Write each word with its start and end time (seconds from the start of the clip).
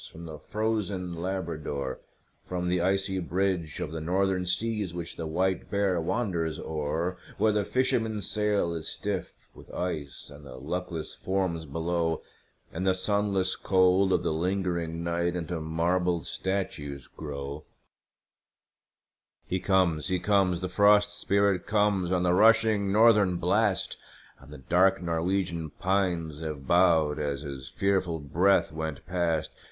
from 0.11 0.25
the 0.25 0.39
frozen 0.39 1.13
Labrador, 1.15 1.99
From 2.43 2.67
the 2.69 2.81
icy 2.81 3.19
bridge 3.19 3.79
of 3.79 3.91
the 3.91 4.01
Northern 4.01 4.47
seas, 4.47 4.95
which 4.95 5.15
the 5.15 5.27
white 5.27 5.69
bear 5.69 6.01
wanders 6.01 6.57
o'er, 6.57 7.19
Where 7.37 7.51
the 7.51 7.63
fisherman's 7.63 8.25
sail 8.27 8.73
is 8.73 8.89
stiff 8.89 9.31
with 9.53 9.71
ice, 9.71 10.27
and 10.33 10.43
the 10.43 10.55
luckless 10.55 11.13
forms 11.13 11.67
below 11.67 12.23
In 12.73 12.83
the 12.83 12.95
sunless 12.95 13.55
cold 13.55 14.11
of 14.11 14.23
the 14.23 14.33
lingering 14.33 15.03
night 15.03 15.35
into 15.35 15.59
marble 15.59 16.23
statues 16.23 17.05
grow 17.05 17.65
He 19.45 19.59
comes, 19.59 20.07
he 20.07 20.17
comes, 20.19 20.61
the 20.61 20.67
Frost 20.69 21.15
Spirit 21.21 21.67
comes 21.67 22.11
on 22.11 22.23
the 22.23 22.33
rushing 22.33 22.91
Northern 22.91 23.35
blast, 23.37 23.97
And 24.39 24.51
the 24.51 24.57
dark 24.57 24.99
Norwegian 24.99 25.69
pines 25.69 26.39
have 26.41 26.65
bowed 26.65 27.19
as 27.19 27.41
his 27.41 27.69
fearful 27.69 28.17
breath 28.19 28.71
went 28.71 29.05
past. 29.05 29.51